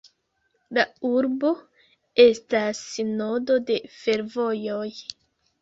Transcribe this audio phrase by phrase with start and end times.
[0.77, 1.51] La urbo
[2.25, 2.81] estas
[3.13, 4.91] nodo de fervojoj.